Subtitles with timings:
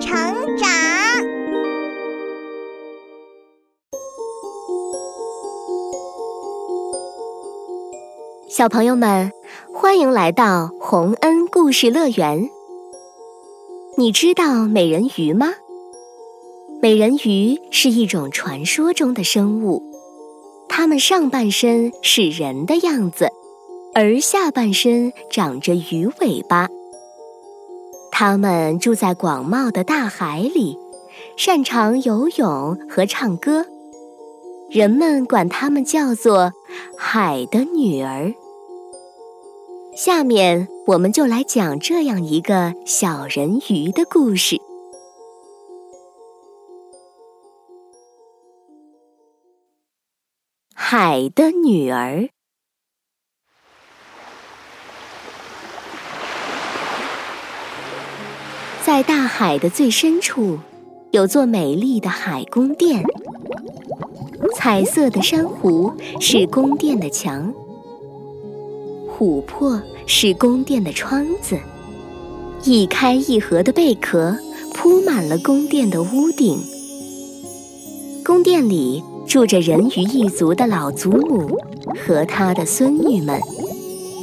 [0.00, 0.68] 成长。
[8.48, 9.30] 小朋友们，
[9.72, 12.48] 欢迎来到洪恩故事乐园。
[13.96, 15.54] 你知道美人鱼吗？
[16.80, 19.82] 美人鱼是一种传说中的生物，
[20.68, 23.28] 它们上半身是人的样子，
[23.94, 26.68] 而下半身长着鱼尾巴。
[28.16, 30.78] 他们住在广袤的大海里，
[31.36, 33.66] 擅长游泳和唱歌，
[34.70, 36.52] 人们管他们叫做
[36.96, 38.32] “海的女儿”。
[39.98, 44.60] 下面我们就来讲这样一个小人鱼的故事：
[50.72, 52.28] 海的女儿。
[58.84, 60.58] 在大海的最深处，
[61.10, 63.02] 有座美丽的海宫殿，
[64.54, 65.90] 彩色的珊瑚
[66.20, 67.50] 是宫殿的墙。
[69.08, 71.58] 琥珀是宫殿的窗子，
[72.64, 74.36] 一开一合的贝壳
[74.74, 76.62] 铺满了宫殿的屋顶。
[78.22, 81.58] 宫殿里住着人鱼一族的老祖母
[82.06, 83.40] 和她的孙女们，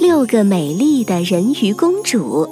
[0.00, 2.48] 六个美丽的人鱼公主。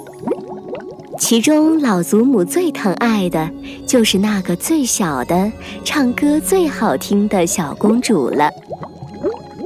[1.19, 3.49] 其中，老祖母最疼爱的
[3.85, 5.51] 就是那个最小的、
[5.83, 8.49] 唱歌最好听的小公主了。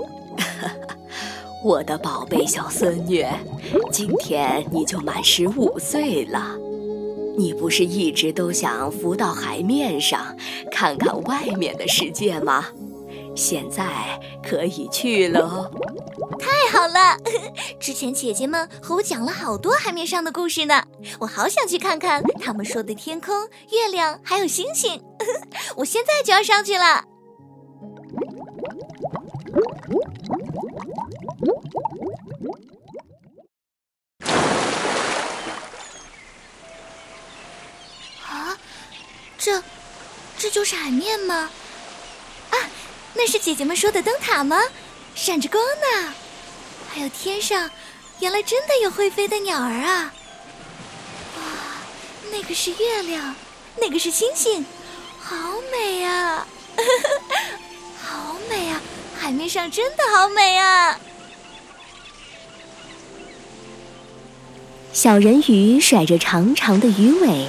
[1.63, 3.25] 我的宝贝小孙女，
[3.91, 6.57] 今天你就满十五岁了。
[7.37, 10.35] 你不是一直都想浮到海面上，
[10.71, 12.65] 看看外面的世界吗？
[13.35, 13.83] 现在
[14.43, 15.69] 可以去喽！
[16.39, 17.17] 太好了！
[17.79, 20.83] 之前姐姐们和我讲了好多海面上的故事呢，
[21.19, 25.01] 我好想去看看他们说的天空、月亮还有星星。
[25.77, 27.05] 我现在就要上去了。
[38.27, 38.57] 啊，
[39.37, 39.61] 这，
[40.37, 41.49] 这就是海面吗？
[42.51, 42.57] 啊，
[43.13, 44.57] 那是姐姐们说的灯塔吗？
[45.13, 46.13] 闪着光呢。
[46.93, 47.69] 还有天上，
[48.19, 50.13] 原来真的有会飞的鸟儿啊！
[51.37, 51.41] 哇，
[52.31, 53.33] 那个是月亮，
[53.79, 54.65] 那个是星星，
[55.17, 55.35] 好
[55.71, 56.45] 美啊！
[58.03, 58.81] 好美啊！
[59.17, 60.99] 海面上真的好美啊！
[64.91, 67.47] 小人鱼甩着长长的鱼尾，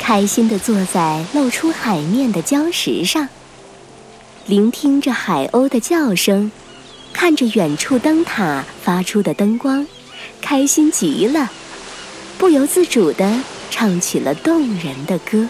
[0.00, 3.28] 开心地坐在露出海面的礁石上，
[4.46, 6.50] 聆听着海鸥的叫声，
[7.12, 9.86] 看着远处灯塔发出的灯光，
[10.40, 11.48] 开心极了，
[12.38, 13.40] 不由自主地
[13.70, 15.46] 唱起了动人的歌。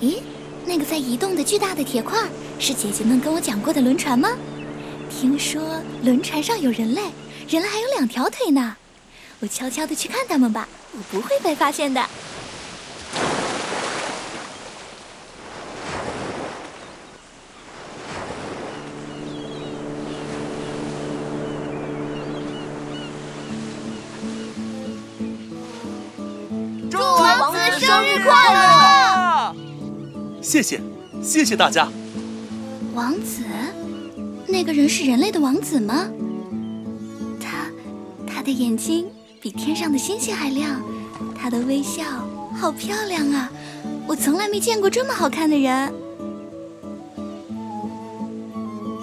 [0.00, 0.20] 咦
[0.66, 2.18] 那个在移动的巨大的铁块，
[2.58, 4.30] 是姐姐们跟我讲过的轮船吗？
[5.10, 7.02] 听说轮船上有人类，
[7.48, 8.76] 人类还有两条腿呢。
[9.40, 12.02] 我悄悄的去看他们吧，我不会被发现的。
[30.50, 30.80] 谢谢，
[31.22, 31.88] 谢谢大家。
[32.92, 33.44] 王子，
[34.48, 36.08] 那个人是人类的王子吗？
[37.38, 37.68] 他，
[38.26, 39.06] 他的眼睛
[39.40, 40.82] 比天上的星星还亮，
[41.36, 42.02] 他的微笑
[42.58, 43.48] 好漂亮啊！
[44.08, 45.94] 我从来没见过这么好看的人。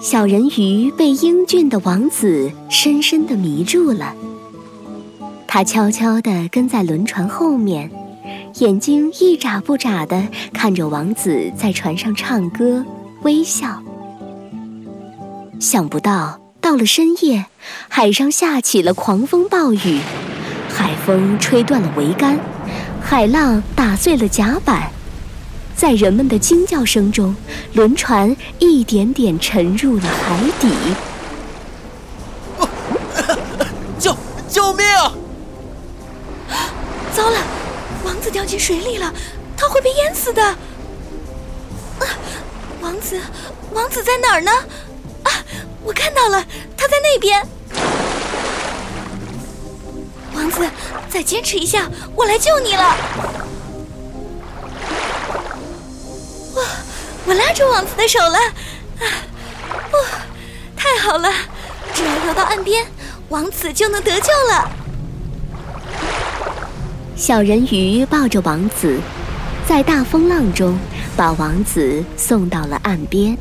[0.02, 4.14] 小人鱼被英俊的王子深深的迷住了，
[5.46, 7.90] 他悄悄地跟在轮船后面。
[8.60, 12.84] 眼睛一眨不眨地看着王子在船上唱歌、
[13.22, 13.80] 微笑。
[15.60, 17.46] 想不到到了深夜，
[17.88, 20.00] 海上下起了狂风暴雨，
[20.68, 22.36] 海风吹断了桅杆，
[23.00, 24.90] 海浪打碎了甲板，
[25.76, 27.36] 在人们的惊叫声中，
[27.74, 30.68] 轮船一点点沉入了海底。
[34.00, 34.16] 救
[34.48, 34.84] 救命！
[37.14, 37.38] 糟了！
[38.30, 39.12] 掉进水里了，
[39.56, 40.42] 他会被淹死的！
[40.44, 40.56] 啊
[42.80, 43.20] 王子，
[43.72, 44.50] 王子在哪儿呢？
[45.24, 45.30] 啊，
[45.84, 46.44] 我看到了，
[46.76, 47.46] 他在那边。
[50.34, 50.68] 王子，
[51.10, 52.82] 再坚持一下，我来救你了。
[56.54, 56.64] 哇，
[57.26, 58.38] 我拉住王子的手了。
[58.38, 59.04] 啊，
[59.92, 60.00] 哇，
[60.76, 61.32] 太好了，
[61.92, 62.86] 只要游到岸边，
[63.28, 64.70] 王子就能得救了。
[67.18, 69.00] 小人鱼抱着王子，
[69.66, 70.78] 在大风浪中
[71.16, 73.36] 把王子送到了岸边。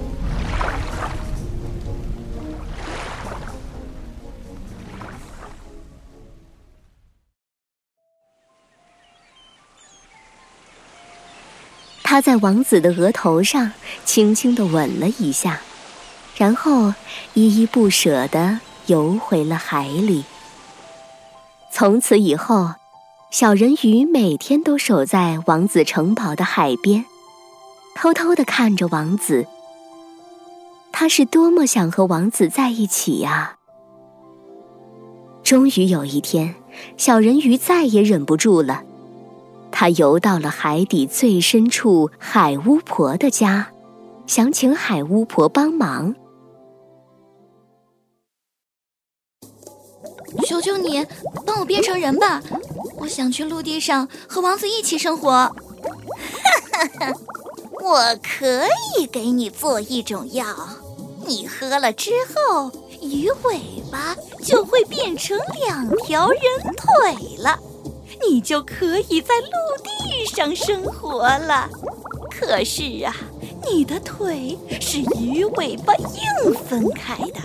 [12.01, 13.71] 他在王子的额头上
[14.03, 15.61] 轻轻的吻了一下，
[16.35, 16.95] 然后
[17.35, 20.23] 依依不舍地游回了海里。
[21.71, 22.73] 从此以后，
[23.29, 27.03] 小人鱼每天都守在王子城堡的海边，
[27.93, 29.45] 偷偷地看着王子。
[30.93, 33.57] 他是多么想和王子在一起呀！
[35.43, 36.55] 终于有一天，
[36.95, 38.83] 小人鱼再也忍不住了。
[39.71, 43.67] 他游到了海底最深处海巫婆的家，
[44.25, 46.15] 想请海巫婆帮忙。
[50.45, 51.05] 求求你，
[51.45, 52.41] 帮我变成人吧！
[52.97, 55.31] 我想去陆地上和王子一起生活。
[55.31, 55.53] 哈
[56.71, 57.13] 哈哈！
[57.81, 60.45] 我可以给你做一种药，
[61.25, 62.71] 你喝了之后，
[63.01, 66.41] 鱼尾巴就会变成两条人
[66.75, 67.59] 腿了。
[68.27, 71.69] 你就可以在陆地上生活了。
[72.31, 73.15] 可是啊，
[73.71, 77.39] 你的腿是鱼尾巴硬分开的，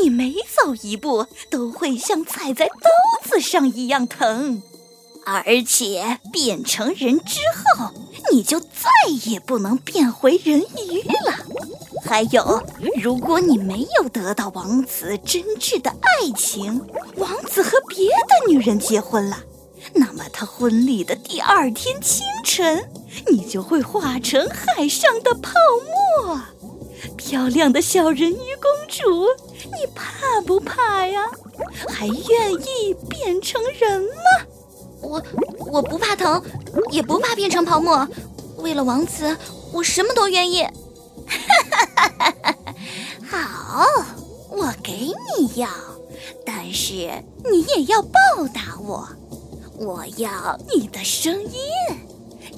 [0.00, 2.90] 你每走一步都会像踩在刀
[3.22, 4.62] 子上一样疼。
[5.24, 7.40] 而且变成人之
[7.76, 7.90] 后，
[8.30, 8.68] 你就再
[9.24, 11.34] 也不能变回人鱼了。
[12.04, 12.62] 还有，
[13.02, 16.80] 如果你没有得到王子真挚的爱情，
[17.16, 19.38] 王子和别的女人结婚了。
[19.94, 22.88] 那么，他婚礼的第二天清晨，
[23.28, 25.52] 你就会化成海上的泡
[26.24, 26.40] 沫。
[27.16, 29.26] 漂亮的小人鱼公主，
[29.64, 31.24] 你怕不怕呀？
[31.88, 34.08] 还愿意变成人吗？
[35.02, 35.22] 我
[35.58, 36.42] 我不怕疼，
[36.90, 38.06] 也不怕变成泡沫。
[38.58, 39.36] 为了王子，
[39.72, 40.62] 我什么都愿意。
[40.62, 40.70] 哈
[41.60, 42.54] 哈哈哈
[43.28, 43.28] 哈！
[43.28, 43.86] 好，
[44.50, 45.68] 我给你药，
[46.44, 46.92] 但是
[47.50, 48.10] 你也要报
[48.54, 49.08] 答我。
[49.78, 51.60] 我要你的声音，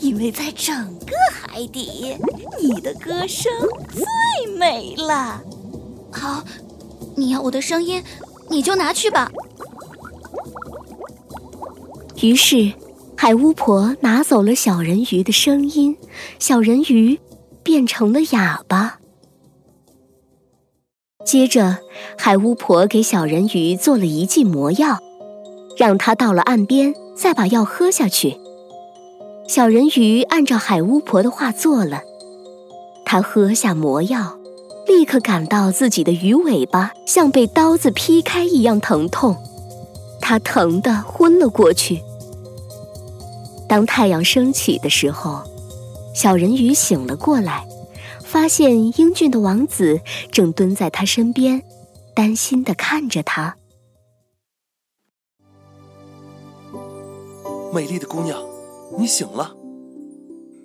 [0.00, 2.16] 因为在整个海底，
[2.60, 3.52] 你的歌声
[3.90, 5.42] 最美了。
[6.10, 6.44] 好，
[7.16, 8.02] 你要我的声音，
[8.48, 9.30] 你就拿去吧。
[12.22, 12.72] 于是，
[13.16, 15.96] 海巫婆拿走了小人鱼的声音，
[16.38, 17.18] 小人鱼
[17.62, 18.98] 变成了哑巴。
[21.24, 21.78] 接着，
[22.16, 24.98] 海巫婆给小人鱼做了一剂魔药，
[25.76, 26.94] 让他到了岸边。
[27.18, 28.38] 再把药喝下去。
[29.48, 32.02] 小人鱼按照海巫婆的话做了，
[33.06, 34.38] 他喝下魔药，
[34.86, 39.34] 立刻感到自己的鱼尾巴像被刀子劈开一样疼痛，
[40.20, 42.02] 他疼得昏了过去。
[43.66, 45.42] 当太阳升起的时候，
[46.14, 47.66] 小人鱼醒了过来，
[48.22, 51.62] 发现英俊的王子正蹲在他身边，
[52.14, 53.56] 担心地看着他。
[57.72, 58.38] 美丽的姑娘，
[58.98, 59.54] 你醒了，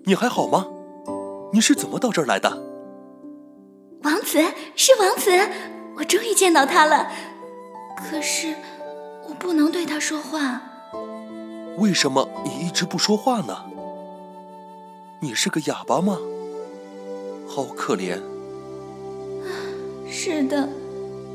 [0.06, 0.66] 你还好吗？
[1.54, 2.50] 你是怎么到这儿来的？
[4.02, 4.40] 王子
[4.75, 5.30] 是王子，
[5.96, 7.12] 我终于见到他了。
[7.96, 8.56] 可是
[9.30, 10.60] 我不能对他说话。
[11.78, 13.56] 为什么你一直不说话呢？
[15.22, 16.18] 你是个哑巴吗？
[17.48, 18.20] 好可怜。
[20.10, 20.68] 是的，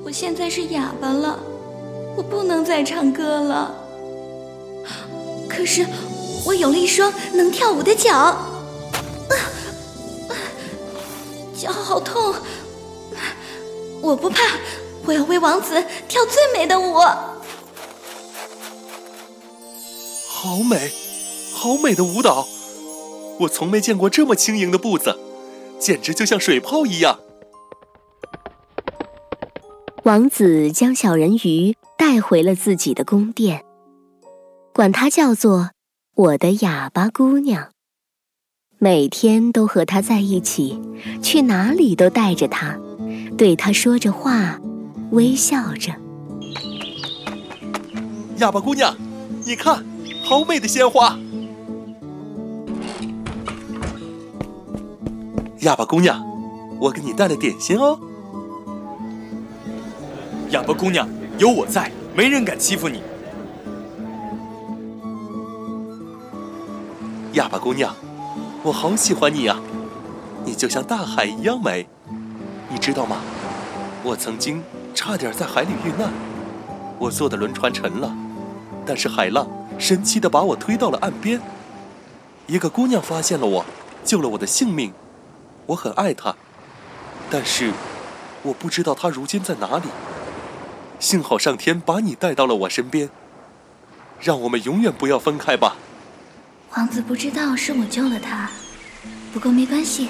[0.05, 1.39] 我现在是哑巴了，
[2.17, 3.73] 我不能再唱歌了。
[5.49, 5.87] 可是，
[6.49, 8.41] 我有了一双能跳舞的脚，啊，
[11.55, 12.35] 脚好痛！
[14.01, 14.55] 我不怕，
[15.05, 16.95] 我要为王子跳最美的舞。
[20.27, 20.91] 好美，
[21.53, 22.49] 好美的舞蹈！
[23.41, 25.19] 我从没见过这么轻盈的步子，
[25.79, 27.21] 简直就像水泡一样。
[30.05, 33.67] 王子将小人鱼带回了自己的宫殿。
[34.73, 35.73] 管它叫做
[36.19, 37.69] 我的哑巴姑娘，
[38.79, 40.83] 每天都和她在一起，
[41.23, 42.77] 去哪里都带着她，
[43.37, 44.59] 对她说着话，
[45.13, 45.93] 微笑着。
[48.39, 48.97] 哑巴姑娘，
[49.47, 49.87] 你看，
[50.25, 51.17] 好美的鲜花！
[55.61, 56.21] 哑巴姑娘，
[56.81, 57.97] 我给你带了点心哦。
[60.51, 61.09] 哑巴姑娘，
[61.39, 63.01] 有我在，没人敢欺负你。
[67.39, 67.95] 哑巴姑娘，
[68.65, 69.57] 我好喜欢你呀，
[70.45, 71.87] 你就像大海一样美，
[72.69, 73.19] 你知道吗？
[74.03, 74.61] 我曾经
[74.93, 76.11] 差点在海里遇难，
[76.99, 78.13] 我坐的轮船沉了，
[78.85, 79.47] 但是海浪
[79.79, 81.41] 神奇的把我推到了岸边。
[82.49, 83.65] 一个姑娘发现了我，
[84.05, 84.93] 救了我的性命，
[85.67, 86.35] 我很爱她，
[87.31, 87.73] 但是
[88.43, 89.85] 我不知道她如今在哪里。
[90.99, 93.09] 幸好上天把你带到了我身边，
[94.19, 95.77] 让我们永远不要分开吧。
[96.77, 98.51] 王子不知道是我救了他，
[99.33, 100.09] 不过没关系，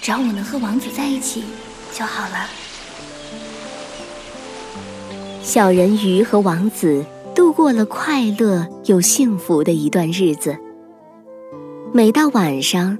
[0.00, 1.44] 只要我能和王子在一起
[1.92, 2.46] 就好了。
[5.42, 7.04] 小人鱼和王子
[7.34, 10.56] 度过了快乐又幸福的一段日子。
[11.92, 12.96] 每到晚上，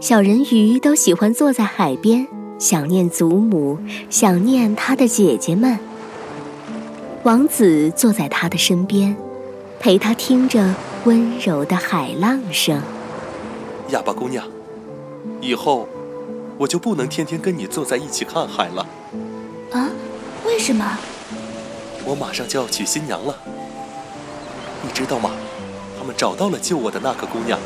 [0.00, 2.26] 小人鱼都喜欢坐在海边，
[2.58, 3.78] 想念祖母，
[4.10, 5.78] 想念他的姐姐们。
[7.22, 9.16] 王子坐在他的身边，
[9.78, 12.80] 陪他听着温柔的海浪声。
[13.88, 14.46] 哑巴姑娘，
[15.40, 15.88] 以后
[16.56, 18.86] 我就不能天天跟你坐在一起看海了。
[19.72, 19.90] 啊？
[20.46, 20.98] 为什么？
[22.04, 23.36] 我马上就要娶新娘了，
[24.82, 25.30] 你知道吗？
[25.98, 27.58] 他们找到了救我的那个姑娘，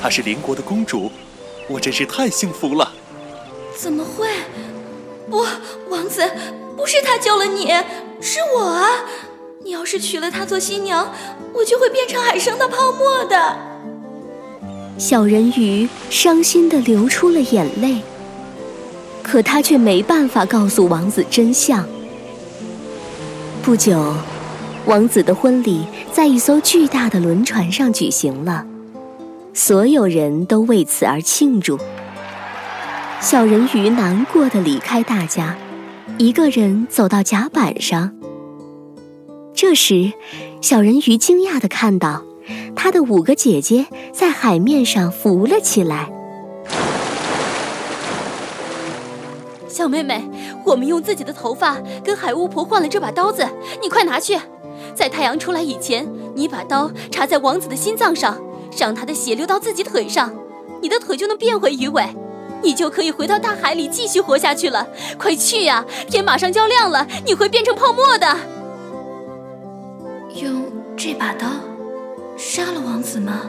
[0.00, 1.10] 她是邻国的公主，
[1.68, 2.92] 我真是太幸福了。
[3.76, 4.28] 怎么会？
[5.28, 5.44] 不，
[5.88, 6.22] 王子，
[6.76, 7.72] 不是他救了你。
[8.20, 9.04] 是我啊！
[9.66, 11.12] 你要是娶了她做新娘，
[11.52, 13.56] 我就会变成海上的泡沫的。
[14.96, 18.00] 小人鱼伤心的流出了眼泪，
[19.24, 21.84] 可他却没办法告诉王子真相。
[23.60, 24.14] 不久，
[24.84, 28.64] 王子的婚礼在一艘巨大的轮船上举行了，
[29.52, 31.76] 所有人都为此而庆祝。
[33.20, 35.56] 小人鱼难过的离开大家。
[36.18, 38.15] 一个人走到甲板上，
[39.56, 40.12] 这时，
[40.60, 42.22] 小人鱼惊讶的看到，
[42.76, 46.12] 他的五个姐姐在海面上浮了起来。
[49.66, 50.22] 小妹妹，
[50.62, 53.48] 我们用自己的头发跟海巫婆换了这把刀子，
[53.80, 54.38] 你快拿去，
[54.94, 58.38] 在太阳出来以前，你把刀插在王子的心脏上，
[58.76, 60.34] 让他的血流到自己腿上，
[60.82, 62.04] 你的腿就能变回鱼尾。
[62.62, 64.86] 你就可以回到大海里继续活下去了。
[65.18, 68.36] 快去呀，天马上就要亮了，你会变成泡沫的。
[70.40, 70.64] 用
[70.96, 71.46] 这把刀
[72.36, 73.42] 杀了王子吗？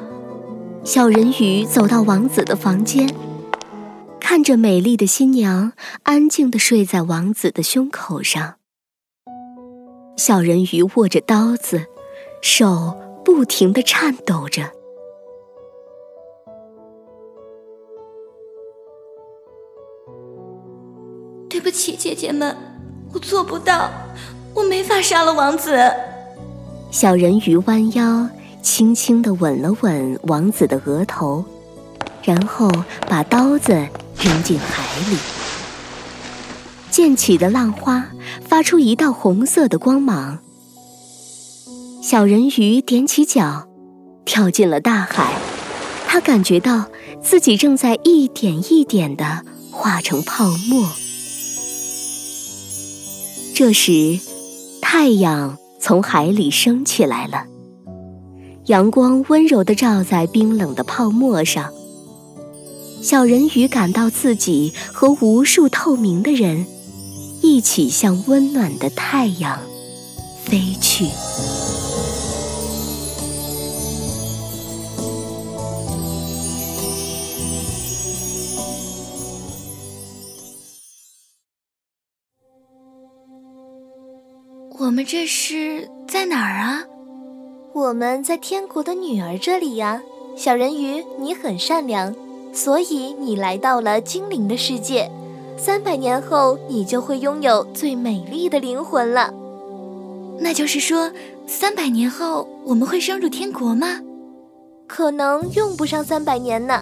[0.84, 3.14] 小人鱼走到王子的房间，
[4.22, 8.56] 看着美丽的新娘安静的睡在王子的胸口上。
[10.16, 11.88] 小人鱼握着刀子，
[12.42, 14.72] 手不停的颤抖着。
[21.50, 22.56] 对不起，姐姐们，
[23.14, 23.92] 我做不到，
[24.54, 25.78] 我没法杀了王子。
[26.90, 28.28] 小人鱼弯腰，
[28.64, 31.44] 轻轻地吻了吻王子的额头，
[32.24, 32.72] 然后
[33.08, 33.74] 把刀子
[34.18, 35.18] 扔进海里。
[36.90, 38.08] 溅起的浪花
[38.48, 40.40] 发出一道红色的光芒。
[42.02, 43.68] 小人鱼踮起脚，
[44.26, 45.34] 跳进了大海。
[46.08, 46.86] 他感觉到
[47.22, 50.90] 自己正在一点一点地化成泡沫。
[53.54, 54.20] 这时，
[54.82, 57.46] 太阳从海里升起来了，
[58.66, 61.72] 阳光温柔地照在冰冷的泡沫上。
[63.02, 66.66] 小人鱼感到自己和无数透明的人
[67.42, 69.60] 一起向温暖的太阳
[70.44, 71.06] 飞去。
[84.88, 86.86] 我们这是在哪儿啊？
[87.74, 90.02] 我们在天国的女儿这里呀。
[90.38, 92.16] 小人鱼，你很善良，
[92.54, 95.12] 所以你来到了精灵的世界。
[95.58, 99.34] 三百年后，你就会拥有最美丽的灵魂了。
[100.40, 101.12] 那就是说，
[101.46, 104.00] 三百年后我们会升入天国吗？
[104.88, 106.82] 可能用不上三百年呢。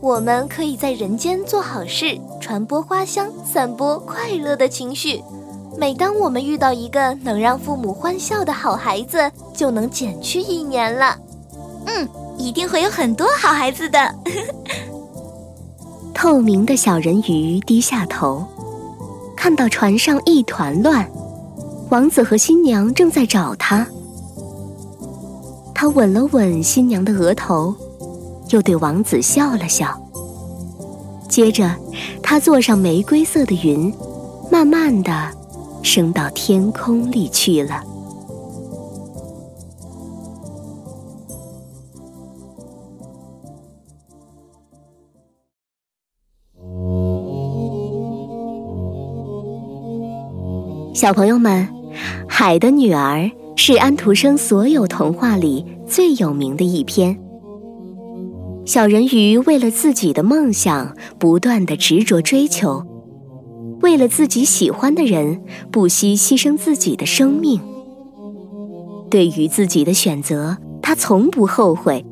[0.00, 5.22] 我们可以在人间做好事，传播花香，散播快乐的情绪。
[5.78, 11.16] 每当我们遇到一个能让父母欢笑的好孩子，就能减去一年了。
[11.86, 14.14] 嗯，一定会有很多好孩子的。
[16.14, 18.42] 透明的小人鱼低下头，
[19.36, 21.06] 看到船上一团乱，
[21.90, 23.86] 王子和新娘正在找他。
[25.74, 27.74] 他吻了吻新娘的额头，
[28.48, 29.94] 又对王子笑了笑。
[31.28, 31.70] 接着，
[32.22, 33.92] 他坐上玫瑰色的云，
[34.50, 35.12] 慢慢的
[35.86, 37.80] 升到天空里去了。
[50.92, 51.68] 小朋友们，
[52.28, 53.18] 《海的女儿》
[53.54, 57.16] 是安徒生所有童话里最有名的一篇。
[58.64, 62.82] 小人鱼为了自己的梦想，不断的执着追求；
[63.86, 65.40] 为了自己喜欢的人，
[65.70, 67.60] 不惜牺牲自己的生命。
[69.08, 72.04] 对于自己的选择，他从不后悔。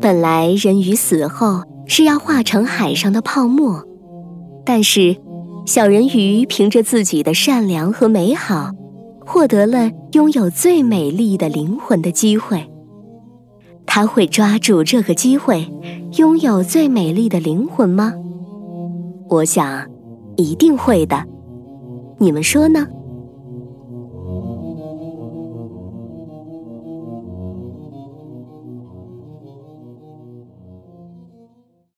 [0.00, 3.84] 本来人鱼死后是要化成海上的泡沫，
[4.64, 5.16] 但是。
[5.64, 8.72] 小人鱼凭着自己的善良和美好，
[9.24, 12.68] 获得了拥有最美丽的灵魂的机会。
[13.86, 15.72] 他会抓住这个机会，
[16.18, 18.12] 拥有最美丽的灵魂吗？
[19.28, 19.86] 我想，
[20.42, 21.24] 一定会的。
[22.18, 22.86] 你们说呢？